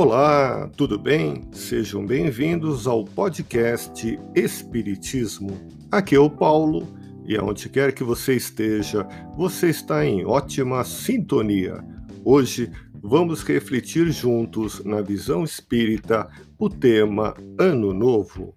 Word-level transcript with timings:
Olá, 0.00 0.70
tudo 0.76 0.96
bem? 0.96 1.42
Sejam 1.50 2.06
bem-vindos 2.06 2.86
ao 2.86 3.04
podcast 3.04 4.16
Espiritismo. 4.32 5.58
Aqui 5.90 6.14
é 6.14 6.20
o 6.20 6.30
Paulo 6.30 6.86
e 7.26 7.36
aonde 7.36 7.68
quer 7.68 7.92
que 7.92 8.04
você 8.04 8.36
esteja, 8.36 9.04
você 9.36 9.70
está 9.70 10.06
em 10.06 10.24
ótima 10.24 10.84
sintonia. 10.84 11.84
Hoje 12.24 12.70
vamos 13.02 13.42
refletir 13.42 14.12
juntos 14.12 14.84
na 14.84 15.02
visão 15.02 15.42
espírita 15.42 16.28
o 16.56 16.70
tema 16.70 17.34
Ano 17.58 17.92
Novo. 17.92 18.54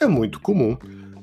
É 0.00 0.06
muito 0.06 0.40
comum, 0.40 0.78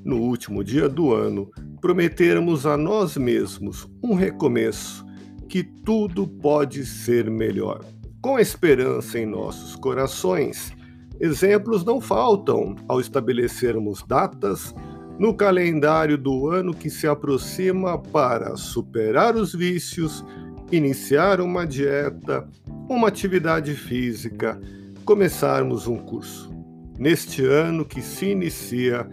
no 0.05 0.17
último 0.17 0.63
dia 0.63 0.87
do 0.87 1.11
ano, 1.11 1.49
prometermos 1.81 2.67
a 2.67 2.77
nós 2.77 3.17
mesmos 3.17 3.89
um 4.03 4.13
recomeço, 4.13 5.03
que 5.49 5.63
tudo 5.63 6.27
pode 6.27 6.85
ser 6.85 7.27
melhor. 7.27 7.83
Com 8.21 8.39
esperança 8.39 9.19
em 9.19 9.25
nossos 9.25 9.75
corações, 9.75 10.73
exemplos 11.19 11.85
não 11.85 12.01
faltam 12.01 12.75
ao 12.87 12.99
estabelecermos 12.99 14.03
datas 14.03 14.73
no 15.19 15.35
calendário 15.35 16.17
do 16.17 16.49
ano 16.49 16.73
que 16.73 16.89
se 16.89 17.07
aproxima 17.07 17.97
para 17.97 18.55
superar 18.55 19.35
os 19.35 19.53
vícios, 19.53 20.25
iniciar 20.71 21.39
uma 21.41 21.65
dieta, 21.65 22.47
uma 22.89 23.07
atividade 23.07 23.73
física, 23.75 24.59
começarmos 25.05 25.87
um 25.87 25.97
curso. 25.97 26.51
Neste 26.99 27.45
ano 27.45 27.85
que 27.85 28.01
se 28.01 28.31
inicia, 28.31 29.07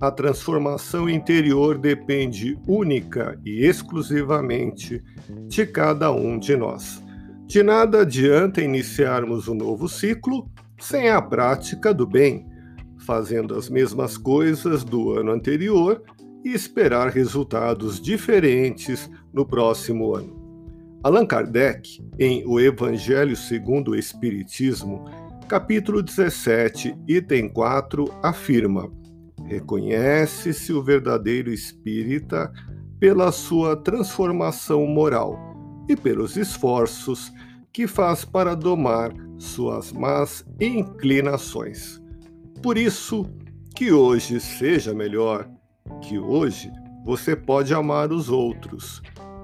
a 0.00 0.10
transformação 0.10 1.08
interior 1.08 1.78
depende 1.78 2.58
única 2.66 3.38
e 3.44 3.66
exclusivamente 3.66 5.02
de 5.48 5.66
cada 5.66 6.12
um 6.12 6.38
de 6.38 6.56
nós. 6.56 7.02
De 7.50 7.64
nada 7.64 8.02
adianta 8.02 8.62
iniciarmos 8.62 9.48
um 9.48 9.56
novo 9.56 9.88
ciclo 9.88 10.48
sem 10.78 11.10
a 11.10 11.20
prática 11.20 11.92
do 11.92 12.06
bem, 12.06 12.46
fazendo 13.04 13.56
as 13.56 13.68
mesmas 13.68 14.16
coisas 14.16 14.84
do 14.84 15.18
ano 15.18 15.32
anterior 15.32 16.00
e 16.44 16.50
esperar 16.52 17.08
resultados 17.08 18.00
diferentes 18.00 19.10
no 19.32 19.44
próximo 19.44 20.14
ano. 20.14 20.32
Allan 21.02 21.26
Kardec, 21.26 22.00
em 22.20 22.46
O 22.46 22.60
Evangelho 22.60 23.34
segundo 23.34 23.90
o 23.90 23.96
Espiritismo, 23.96 25.06
capítulo 25.48 26.04
17, 26.04 26.96
item 27.08 27.48
4, 27.48 28.04
afirma: 28.22 28.88
Reconhece-se 29.44 30.72
o 30.72 30.84
verdadeiro 30.84 31.50
espírita 31.50 32.52
pela 33.00 33.32
sua 33.32 33.74
transformação 33.74 34.86
moral 34.86 35.49
e 35.90 35.96
pelos 35.96 36.36
esforços 36.36 37.32
que 37.72 37.86
faz 37.86 38.24
para 38.24 38.54
domar 38.54 39.12
suas 39.38 39.92
más 39.92 40.44
inclinações. 40.60 42.00
Por 42.62 42.78
isso, 42.78 43.26
que 43.74 43.92
hoje 43.92 44.40
seja 44.40 44.94
melhor, 44.94 45.48
que 46.02 46.18
hoje 46.18 46.70
você 47.04 47.34
pode 47.34 47.72
amar 47.72 48.12
os 48.12 48.28
outros, 48.28 49.02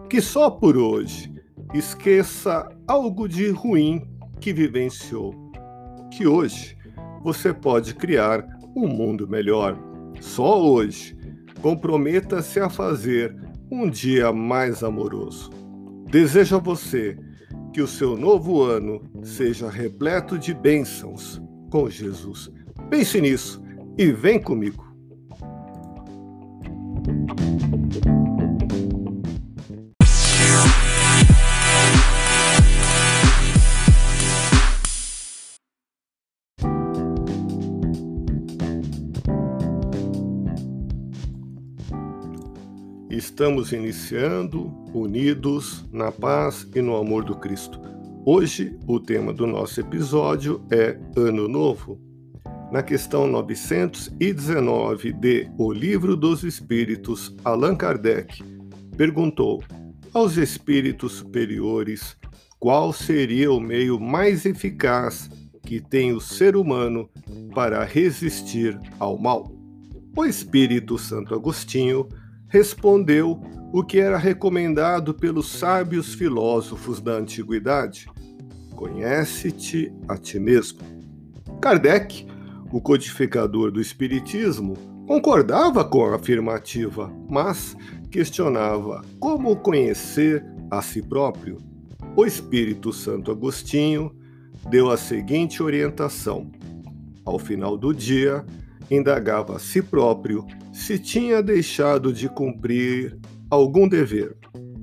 que 0.08 0.20
só 0.20 0.50
por 0.50 0.76
hoje 0.76 1.32
esqueça 1.74 2.68
algo 2.86 3.28
de 3.28 3.48
ruim 3.50 4.06
que 4.40 4.52
vivenciou, 4.52 5.34
que 6.12 6.26
hoje 6.26 6.76
você 7.22 7.52
pode 7.52 7.94
criar 7.94 8.46
um 8.76 8.86
mundo 8.86 9.26
melhor. 9.26 9.76
Só 10.20 10.62
hoje, 10.62 11.16
comprometa-se 11.60 12.60
a 12.60 12.68
fazer 12.68 13.34
um 13.70 13.88
dia 13.88 14.32
mais 14.32 14.84
amoroso. 14.84 15.50
Desejo 16.10 16.56
a 16.56 16.58
você 16.58 17.16
que 17.72 17.82
o 17.82 17.86
seu 17.86 18.16
novo 18.16 18.62
ano 18.62 19.02
seja 19.22 19.68
repleto 19.68 20.38
de 20.38 20.54
bênçãos 20.54 21.42
com 21.70 21.90
Jesus. 21.90 22.50
Pense 22.88 23.20
nisso 23.20 23.62
e 23.98 24.12
vem 24.12 24.40
comigo. 24.40 24.86
Estamos 43.10 43.72
iniciando 43.72 44.66
unidos 44.92 45.84
na 45.92 46.10
paz 46.10 46.68
e 46.74 46.82
no 46.82 46.96
amor 46.96 47.24
do 47.24 47.36
Cristo. 47.36 47.80
Hoje, 48.24 48.76
o 48.84 48.98
tema 48.98 49.32
do 49.32 49.46
nosso 49.46 49.78
episódio 49.80 50.60
é 50.72 50.98
Ano 51.16 51.46
Novo. 51.46 52.00
Na 52.72 52.82
questão 52.82 53.28
919 53.28 55.12
de 55.12 55.48
O 55.56 55.72
Livro 55.72 56.16
dos 56.16 56.42
Espíritos, 56.42 57.32
Allan 57.44 57.76
Kardec 57.76 58.42
perguntou 58.96 59.62
aos 60.12 60.36
espíritos 60.36 61.12
superiores 61.12 62.16
qual 62.58 62.92
seria 62.92 63.52
o 63.52 63.60
meio 63.60 64.00
mais 64.00 64.44
eficaz 64.44 65.30
que 65.62 65.80
tem 65.80 66.12
o 66.12 66.20
ser 66.20 66.56
humano 66.56 67.08
para 67.54 67.84
resistir 67.84 68.76
ao 68.98 69.16
mal. 69.16 69.52
O 70.16 70.24
Espírito 70.24 70.98
Santo 70.98 71.34
Agostinho 71.34 72.08
respondeu 72.48 73.40
o 73.72 73.82
que 73.82 73.98
era 73.98 74.16
recomendado 74.16 75.12
pelos 75.12 75.50
sábios 75.50 76.14
filósofos 76.14 77.00
da 77.00 77.12
antiguidade: 77.12 78.06
Conhece-te 78.74 79.92
a 80.08 80.16
ti 80.16 80.38
mesmo. 80.38 80.80
Kardec, 81.60 82.26
o 82.72 82.80
codificador 82.80 83.70
do 83.70 83.80
Espiritismo, 83.80 84.74
concordava 85.06 85.84
com 85.84 86.04
a 86.04 86.16
afirmativa, 86.16 87.12
mas 87.28 87.76
questionava 88.10 89.02
como 89.18 89.56
conhecer 89.56 90.44
a 90.70 90.82
si 90.82 91.02
próprio. 91.02 91.58
O 92.14 92.24
Espírito 92.24 92.92
Santo 92.92 93.30
Agostinho 93.30 94.14
deu 94.68 94.90
a 94.90 94.96
seguinte 94.96 95.62
orientação: 95.62 96.50
ao 97.24 97.38
final 97.38 97.76
do 97.76 97.94
dia, 97.94 98.44
indagava 98.90 99.56
a 99.56 99.58
si 99.58 99.82
próprio 99.82 100.44
se 100.72 100.98
tinha 100.98 101.42
deixado 101.42 102.12
de 102.12 102.28
cumprir 102.28 103.18
algum 103.50 103.88
dever, 103.88 104.36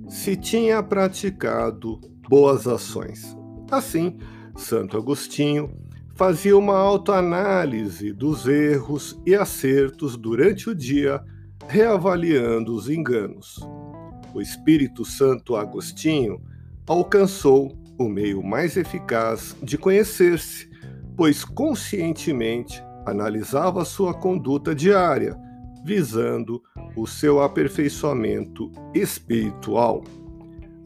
se 0.08 0.36
tinha 0.36 0.82
praticado 0.82 2.00
boas 2.30 2.68
ações. 2.68 3.36
Assim, 3.72 4.18
Santo 4.56 4.98
Agostinho 4.98 5.72
fazia 6.16 6.58
uma 6.58 6.78
autoanálise 6.78 8.14
dos 8.14 8.48
erros 8.48 9.20
e 9.26 9.36
acertos 9.36 10.16
durante 10.16 10.70
o 10.70 10.76
dia, 10.76 11.22
reavaliando 11.68 12.76
os 12.76 12.90
enganos. 12.90 13.60
O 14.34 14.42
Espírito 14.42 15.06
Santo 15.06 15.56
Agostinho 15.56 16.42
alcançou 16.88 17.78
o 17.98 18.10
meio 18.10 18.44
mais 18.44 18.78
eficaz 18.78 19.56
de 19.62 19.78
conhecer-se, 19.78 20.70
pois 21.16 21.44
conscientemente 21.44 22.84
analisava 23.06 23.86
sua 23.86 24.14
conduta 24.14 24.74
diária, 24.74 25.38
visando 25.84 26.62
o 26.96 27.06
seu 27.06 27.42
aperfeiçoamento 27.42 28.72
espiritual. 28.94 30.04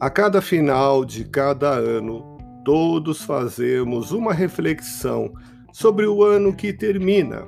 A 0.00 0.08
cada 0.10 0.40
final 0.40 1.04
de 1.04 1.24
cada 1.24 1.70
ano, 1.70 2.38
todos 2.64 3.22
fazemos 3.22 4.12
uma 4.12 4.32
reflexão 4.32 5.32
sobre 5.72 6.06
o 6.06 6.22
ano 6.22 6.54
que 6.54 6.72
termina 6.72 7.46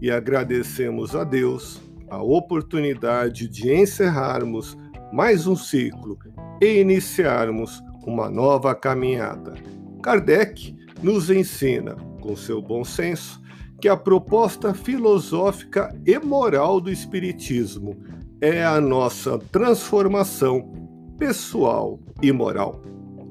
e 0.00 0.10
agradecemos 0.10 1.14
a 1.14 1.24
Deus 1.24 1.80
a 2.10 2.22
oportunidade 2.22 3.48
de 3.48 3.72
encerrarmos 3.72 4.76
mais 5.12 5.46
um 5.46 5.56
ciclo 5.56 6.18
e 6.60 6.80
iniciarmos 6.80 7.82
uma 8.06 8.30
nova 8.30 8.74
caminhada. 8.74 9.54
Kardec 10.02 10.74
nos 11.02 11.30
ensina, 11.30 11.94
com 12.20 12.34
seu 12.36 12.62
bom 12.62 12.84
senso, 12.84 13.40
que 13.80 13.88
a 13.88 13.96
proposta 13.96 14.74
filosófica 14.74 15.94
e 16.04 16.18
moral 16.18 16.80
do 16.80 16.90
Espiritismo 16.90 17.96
é 18.40 18.64
a 18.64 18.80
nossa 18.80 19.38
transformação 19.38 20.72
pessoal 21.16 21.98
e 22.22 22.32
moral. 22.32 22.82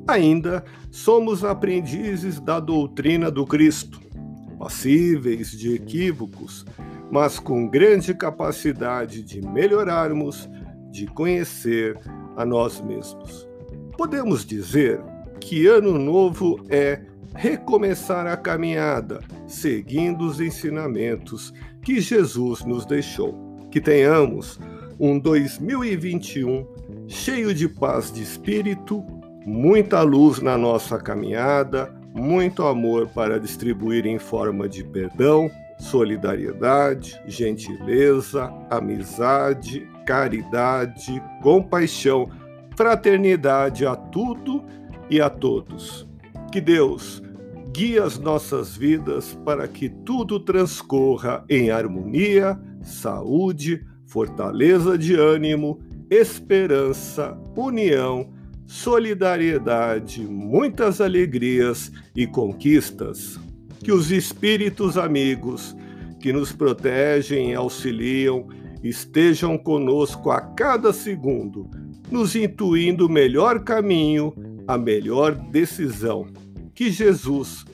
Ainda 0.07 0.63
somos 0.89 1.44
aprendizes 1.44 2.39
da 2.39 2.59
doutrina 2.59 3.29
do 3.29 3.45
Cristo, 3.45 3.99
passíveis 4.57 5.51
de 5.51 5.73
equívocos, 5.73 6.65
mas 7.11 7.39
com 7.39 7.67
grande 7.67 8.13
capacidade 8.13 9.21
de 9.21 9.41
melhorarmos, 9.41 10.49
de 10.91 11.07
conhecer 11.07 11.99
a 12.38 12.45
nós 12.45 12.81
mesmos. 12.81 13.47
Podemos 13.97 14.45
dizer 14.45 15.01
que 15.39 15.67
Ano 15.67 15.97
Novo 15.97 16.57
é 16.69 17.01
recomeçar 17.37 18.25
a 18.25 18.35
caminhada, 18.35 19.21
seguindo 19.45 20.25
os 20.25 20.41
ensinamentos 20.41 21.53
que 21.83 22.01
Jesus 22.01 22.65
nos 22.65 22.83
deixou. 22.83 23.35
Que 23.69 23.79
tenhamos 23.79 24.59
um 24.99 25.19
2021 25.19 26.65
cheio 27.07 27.53
de 27.53 27.69
paz 27.69 28.11
de 28.11 28.23
espírito, 28.23 29.05
muita 29.45 30.01
luz 30.01 30.41
na 30.41 30.57
nossa 30.57 30.97
caminhada, 30.97 31.93
muito 32.11 32.65
amor 32.65 33.07
para 33.09 33.39
distribuir 33.39 34.07
em 34.07 34.17
forma 34.17 34.67
de 34.67 34.83
perdão, 34.83 35.47
solidariedade, 35.77 37.21
gentileza, 37.27 38.51
amizade, 38.67 39.87
caridade, 40.07 41.21
compaixão, 41.43 42.31
fraternidade 42.75 43.85
a 43.85 43.95
tudo 43.95 44.65
e 45.07 45.21
a 45.21 45.29
todos. 45.29 46.07
Que 46.51 46.59
Deus 46.59 47.21
guie 47.73 47.99
as 47.99 48.17
nossas 48.17 48.75
vidas 48.75 49.37
para 49.45 49.67
que 49.67 49.89
tudo 49.89 50.39
transcorra 50.39 51.43
em 51.49 51.69
harmonia, 51.69 52.59
saúde, 52.81 53.85
fortaleza 54.05 54.97
de 54.97 55.15
ânimo, 55.15 55.79
esperança, 56.09 57.37
união, 57.55 58.33
solidariedade, 58.65 60.21
muitas 60.21 61.01
alegrias 61.01 61.91
e 62.15 62.25
conquistas. 62.25 63.39
Que 63.83 63.91
os 63.91 64.11
espíritos 64.11 64.97
amigos 64.97 65.75
que 66.19 66.33
nos 66.33 66.51
protegem 66.51 67.51
e 67.51 67.55
auxiliam 67.55 68.47
estejam 68.83 69.57
conosco 69.57 70.31
a 70.31 70.41
cada 70.41 70.91
segundo, 70.91 71.69
nos 72.09 72.35
intuindo 72.35 73.05
o 73.05 73.11
melhor 73.11 73.63
caminho, 73.63 74.33
a 74.67 74.77
melhor 74.77 75.35
decisão. 75.35 76.27
Que 76.77 76.91
Jesus 76.91 77.65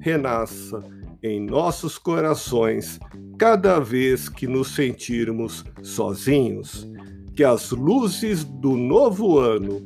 renasça 0.00 0.84
em 1.22 1.40
nossos 1.40 1.96
corações 1.96 3.00
cada 3.38 3.80
vez 3.80 4.28
que 4.28 4.46
nos 4.46 4.74
sentirmos 4.74 5.64
sozinhos. 5.82 6.86
Que 7.34 7.42
as 7.42 7.70
luzes 7.70 8.44
do 8.44 8.76
novo 8.76 9.38
ano 9.38 9.80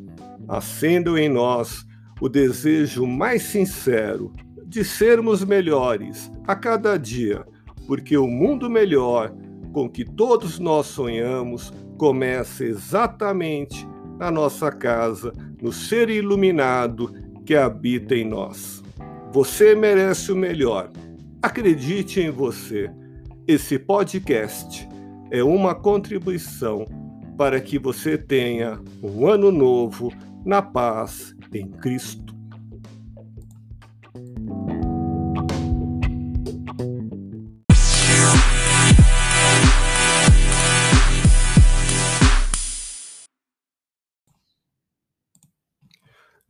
acendam 0.48 1.16
em 1.16 1.28
nós 1.28 1.86
o 2.20 2.28
desejo 2.28 3.06
mais 3.06 3.42
sincero 3.44 4.32
de 4.66 4.82
sermos 4.84 5.44
melhores 5.44 6.28
a 6.44 6.56
cada 6.56 6.96
dia, 6.96 7.46
porque 7.86 8.16
o 8.16 8.26
mundo 8.26 8.68
melhor 8.68 9.32
com 9.72 9.88
que 9.88 10.04
todos 10.04 10.58
nós 10.58 10.86
sonhamos 10.86 11.72
começa 11.96 12.64
exatamente 12.64 13.86
na 14.18 14.32
nossa 14.32 14.72
casa, 14.72 15.32
no 15.62 15.72
ser 15.72 16.10
iluminado 16.10 17.23
que 17.44 17.54
habita 17.54 18.14
em 18.14 18.24
nós. 18.24 18.82
Você 19.32 19.74
merece 19.74 20.32
o 20.32 20.36
melhor. 20.36 20.90
Acredite 21.42 22.20
em 22.20 22.30
você. 22.30 22.90
Esse 23.46 23.78
podcast 23.78 24.88
é 25.30 25.42
uma 25.42 25.74
contribuição 25.74 26.86
para 27.36 27.60
que 27.60 27.78
você 27.78 28.16
tenha 28.16 28.80
um 29.02 29.26
ano 29.26 29.50
novo 29.50 30.12
na 30.44 30.62
paz 30.62 31.34
em 31.52 31.68
Cristo. 31.68 32.33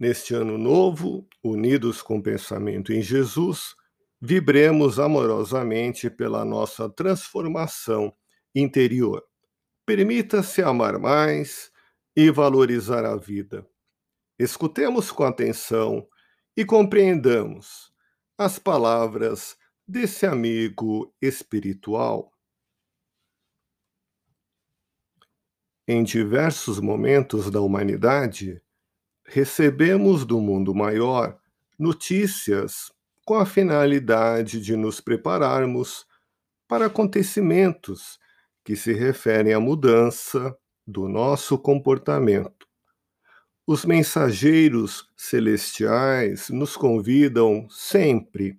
Neste 0.07 0.35
ano 0.35 0.59
novo, 0.59 1.27
unidos 1.43 2.03
com 2.03 2.19
o 2.19 2.23
pensamento 2.23 2.93
em 2.93 3.01
Jesus, 3.01 3.75
vibremos 4.21 5.01
amorosamente 5.01 6.11
pela 6.11 6.45
nossa 6.45 6.91
transformação 6.91 8.15
interior. 8.55 9.25
Permita-se 9.87 10.61
amar 10.61 10.99
mais 10.99 11.73
e 12.15 12.31
valorizar 12.31 13.07
a 13.07 13.17
vida. 13.17 13.67
Escutemos 14.39 15.11
com 15.11 15.25
atenção 15.25 16.07
e 16.55 16.67
compreendamos 16.67 17.91
as 18.37 18.59
palavras 18.59 19.57
desse 19.89 20.27
amigo 20.27 21.15
espiritual. 21.19 22.31
Em 25.89 26.05
diversos 26.05 26.79
momentos 26.79 27.51
da 27.51 27.63
humanidade, 27.63 28.63
recebemos 29.27 30.25
do 30.25 30.41
mundo 30.41 30.75
maior 30.75 31.39
notícias 31.79 32.93
com 33.25 33.35
a 33.35 33.47
finalidade 33.47 34.61
de 34.61 34.77
nos 34.77 35.01
prepararmos 35.01 36.07
para 36.69 36.87
acontecimentos 36.87 38.19
que 38.65 38.77
se 38.77 38.93
referem 38.93 39.53
à 39.53 39.61
mudança 39.61 40.57
do 40.87 41.09
nosso 41.09 41.59
comportamento. 41.59 42.67
Os 43.67 43.85
mensageiros 43.85 45.09
celestiais 45.17 46.51
nos 46.51 46.77
convidam 46.77 47.67
sempre 47.71 48.59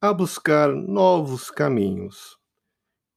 a 0.00 0.12
buscar 0.12 0.68
novos 0.74 1.50
caminhos. 1.50 2.36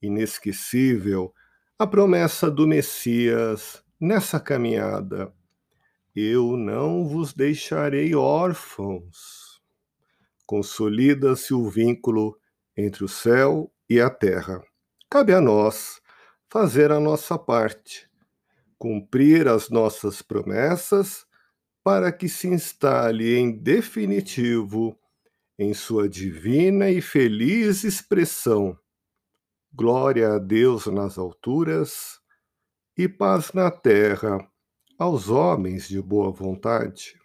Inesquecível 0.02 1.34
a 1.80 1.88
promessa 1.88 2.50
do 2.50 2.68
Messias 2.68 3.84
nessa 4.00 4.40
caminhada 4.40 5.34
eu 6.16 6.56
não 6.56 7.06
vos 7.06 7.34
deixarei 7.34 8.16
órfãos. 8.16 9.62
Consolida-se 10.46 11.54
o 11.54 11.70
vínculo 11.70 12.40
entre 12.78 13.04
o 13.04 13.08
céu 13.08 13.70
e 13.90 14.00
a 14.00 14.10
terra. 14.10 14.64
Cabe 15.10 15.34
a 15.34 15.42
nós 15.42 16.00
fazer 16.50 16.92
a 16.92 17.00
nossa 17.00 17.38
parte, 17.38 18.10
cumprir 18.78 19.48
as 19.48 19.70
nossas 19.70 20.22
promessas 20.22 21.26
para 21.84 22.12
que 22.12 22.30
se 22.30 22.48
instale 22.48 23.36
em 23.36 23.52
definitivo 23.52 24.98
em 25.60 25.74
sua 25.74 26.08
divina 26.08 26.90
e 26.90 27.02
feliz 27.02 27.84
expressão. 27.84 28.78
Glória 29.74 30.34
a 30.34 30.40
Deus 30.40 30.86
nas 30.86 31.18
alturas 31.18 32.20
e 32.98 33.10
paz 33.10 33.52
na 33.52 33.70
terra 33.70 34.50
aos 34.98 35.30
homens 35.30 35.88
de 35.88 36.02
boa 36.02 36.32
vontade. 36.32 37.16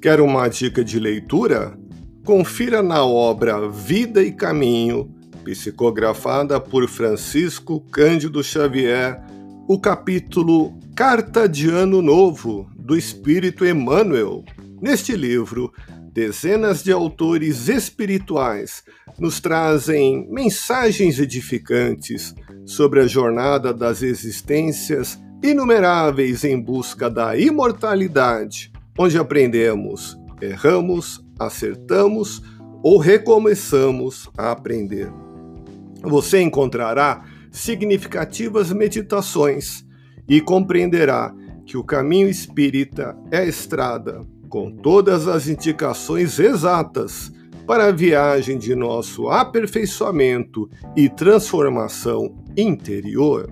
Quer 0.00 0.20
uma 0.20 0.48
dica 0.48 0.84
de 0.84 1.00
leitura? 1.00 1.76
Confira 2.24 2.82
na 2.82 3.04
obra 3.04 3.68
Vida 3.68 4.22
e 4.22 4.32
Caminho, 4.32 5.12
psicografada 5.44 6.60
por 6.60 6.86
Francisco 6.88 7.80
Cândido 7.90 8.42
Xavier, 8.44 9.20
o 9.66 9.78
capítulo 9.78 10.78
Carta 10.94 11.48
de 11.48 11.68
Ano 11.68 12.00
Novo 12.00 12.70
do 12.76 12.96
Espírito 12.96 13.66
Emmanuel, 13.66 14.44
Neste 14.80 15.16
livro, 15.16 15.72
dezenas 16.12 16.84
de 16.84 16.92
autores 16.92 17.68
espirituais 17.68 18.84
nos 19.18 19.40
trazem 19.40 20.28
mensagens 20.30 21.18
edificantes 21.18 22.32
sobre 22.64 23.00
a 23.00 23.06
jornada 23.06 23.74
das 23.74 24.02
existências 24.02 25.18
inumeráveis 25.42 26.44
em 26.44 26.60
busca 26.60 27.10
da 27.10 27.36
imortalidade, 27.36 28.72
onde 28.96 29.18
aprendemos, 29.18 30.16
erramos, 30.40 31.24
acertamos 31.38 32.40
ou 32.82 32.98
recomeçamos 32.98 34.30
a 34.38 34.52
aprender. 34.52 35.10
Você 36.02 36.40
encontrará 36.40 37.24
significativas 37.50 38.72
meditações 38.72 39.84
e 40.28 40.40
compreenderá 40.40 41.34
que 41.66 41.76
o 41.76 41.82
caminho 41.82 42.28
espírita 42.28 43.16
é 43.32 43.38
a 43.38 43.44
estrada 43.44 44.24
com 44.48 44.70
todas 44.70 45.28
as 45.28 45.46
indicações 45.46 46.38
exatas 46.38 47.32
para 47.66 47.88
a 47.88 47.92
viagem 47.92 48.58
de 48.58 48.74
nosso 48.74 49.28
aperfeiçoamento 49.28 50.68
e 50.96 51.08
transformação 51.08 52.34
interior. 52.56 53.46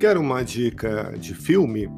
Quer 0.00 0.18
uma 0.18 0.42
dica 0.42 1.14
de 1.18 1.34
filme? 1.34 1.88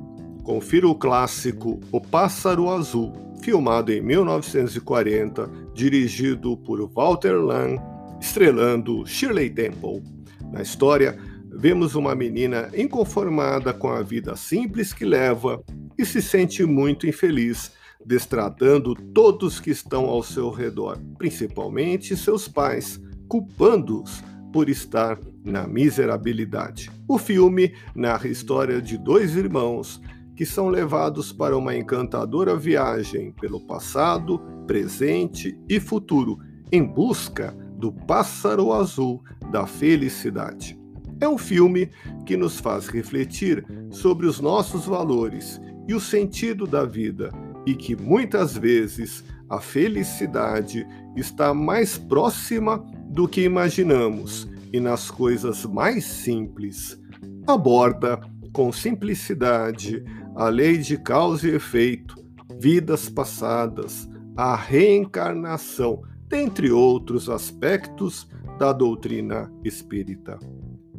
Confira 0.47 0.87
o 0.87 0.95
clássico 0.95 1.81
O 1.91 2.00
Pássaro 2.00 2.71
Azul, 2.71 3.12
filmado 3.43 3.93
em 3.93 4.00
1940, 4.00 5.50
dirigido 5.75 6.57
por 6.57 6.88
Walter 6.88 7.35
Lang, 7.35 7.83
estrelando 8.21 9.05
Shirley 9.05 9.50
Temple. 9.50 10.05
Na 10.53 10.62
história, 10.62 11.19
vemos 11.50 11.97
uma 11.97 12.15
menina 12.15 12.71
inconformada 12.76 13.75
com 13.75 13.88
a 13.88 14.03
vida 14.03 14.37
simples 14.37 14.93
que 14.93 15.05
leva 15.05 15.61
e 15.99 16.07
se 16.07 16.23
sente 16.23 16.65
muito 16.65 17.09
infeliz, 17.09 17.73
destratando 18.05 18.95
todos 18.95 19.59
que 19.59 19.71
estão 19.71 20.05
ao 20.05 20.23
seu 20.23 20.49
redor, 20.50 20.97
principalmente 21.19 22.17
seus 22.17 22.47
pais, 22.47 23.00
culpando-os 23.26 24.23
por 24.53 24.69
estar 24.69 25.19
na 25.45 25.67
miserabilidade. 25.67 26.88
O 27.09 27.19
filme 27.19 27.75
narra 27.97 28.29
a 28.29 28.31
história 28.31 28.81
de 28.81 28.97
dois 28.97 29.35
irmãos 29.35 30.00
que 30.37 30.45
são 30.45 30.69
levados 30.69 31.33
para 31.33 31.57
uma 31.57 31.75
encantadora 31.75 32.55
viagem 32.55 33.33
pelo 33.33 33.59
passado, 33.59 34.38
presente 34.66 35.59
e 35.69 35.81
futuro 35.81 36.38
em 36.71 36.85
busca 36.85 37.57
do 37.78 37.90
pássaro 37.90 38.73
azul 38.73 39.25
da 39.50 39.66
felicidade. 39.66 40.78
É 41.19 41.26
um 41.26 41.38
filme 41.38 41.90
que 42.26 42.37
nos 42.37 42.61
faz 42.61 42.88
refletir 42.88 43.64
sobre 43.90 44.26
os 44.26 44.38
nossos 44.38 44.85
valores 44.85 45.61
e 45.88 45.95
o 45.95 46.00
sentido 46.00 46.66
da 46.66 46.85
vida 46.85 47.31
e 47.64 47.75
que 47.75 47.97
muitas 47.97 48.57
vezes 48.57 49.25
a 49.49 49.61
felicidade 49.61 50.87
está 51.16 51.55
mais 51.55 51.97
próxima 51.97 52.85
do 53.09 53.26
que 53.26 53.43
imaginamos 53.43 54.49
e 54.73 54.81
nas 54.81 55.11
coisas 55.11 55.64
mais 55.64 56.05
simples. 56.05 57.00
Aborda 57.47 58.21
com 58.52 58.73
simplicidade 58.73 60.05
a 60.37 60.50
lei 60.50 60.76
de 60.76 60.99
causa 60.99 61.49
e 61.49 61.55
efeito, 61.55 62.14
vidas 62.61 63.09
passadas, 63.09 64.07
a 64.37 64.55
reencarnação, 64.55 66.02
dentre 66.28 66.71
outros 66.71 67.31
aspectos 67.31 68.28
da 68.59 68.71
doutrina 68.71 69.50
espírita. 69.64 70.38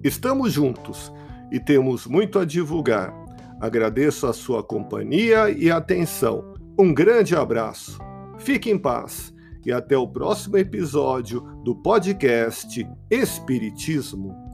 Estamos 0.03 0.53
juntos 0.53 1.13
e 1.51 1.59
temos 1.59 2.07
muito 2.07 2.39
a 2.39 2.45
divulgar. 2.45 3.13
Agradeço 3.61 4.25
a 4.25 4.33
sua 4.33 4.63
companhia 4.63 5.51
e 5.51 5.69
atenção. 5.69 6.53
Um 6.79 6.91
grande 6.91 7.35
abraço. 7.35 7.99
Fique 8.39 8.71
em 8.71 8.77
paz 8.77 9.33
e 9.63 9.71
até 9.71 9.95
o 9.95 10.07
próximo 10.07 10.57
episódio 10.57 11.41
do 11.63 11.75
podcast 11.75 12.87
Espiritismo 13.11 14.46